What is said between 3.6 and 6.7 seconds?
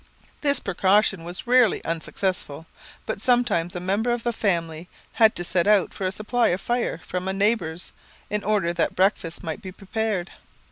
a member of the family had to set out for a supply of